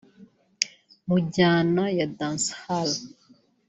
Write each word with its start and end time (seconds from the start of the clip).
mu 1.05 1.15
njyana 1.23 1.83
ya 1.97 2.07
Dancehall 2.17 2.91